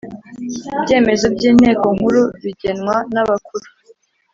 Ibyemezo 0.75 1.25
by’ 1.35 1.43
Inteko 1.49 1.85
Nkuru 1.97 2.21
bigenwa 2.43 2.95
nabakuru. 3.13 3.65